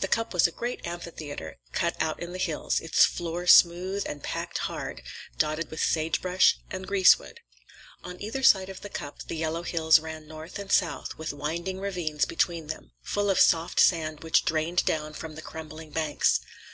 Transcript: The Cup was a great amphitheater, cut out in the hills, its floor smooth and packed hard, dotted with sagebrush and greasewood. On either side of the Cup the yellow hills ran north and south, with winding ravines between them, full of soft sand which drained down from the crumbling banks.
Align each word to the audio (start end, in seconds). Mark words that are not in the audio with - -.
The 0.00 0.08
Cup 0.08 0.34
was 0.34 0.48
a 0.48 0.50
great 0.50 0.84
amphitheater, 0.84 1.58
cut 1.72 1.94
out 2.02 2.20
in 2.20 2.32
the 2.32 2.38
hills, 2.40 2.80
its 2.80 3.04
floor 3.04 3.46
smooth 3.46 4.02
and 4.04 4.20
packed 4.20 4.58
hard, 4.66 5.00
dotted 5.38 5.70
with 5.70 5.80
sagebrush 5.80 6.58
and 6.72 6.88
greasewood. 6.88 7.38
On 8.02 8.20
either 8.20 8.42
side 8.42 8.68
of 8.68 8.80
the 8.80 8.88
Cup 8.88 9.22
the 9.28 9.36
yellow 9.36 9.62
hills 9.62 10.00
ran 10.00 10.26
north 10.26 10.58
and 10.58 10.72
south, 10.72 11.16
with 11.18 11.32
winding 11.32 11.78
ravines 11.78 12.24
between 12.24 12.66
them, 12.66 12.90
full 13.04 13.30
of 13.30 13.38
soft 13.38 13.78
sand 13.78 14.24
which 14.24 14.44
drained 14.44 14.84
down 14.86 15.12
from 15.12 15.36
the 15.36 15.40
crumbling 15.40 15.90
banks. 15.90 16.40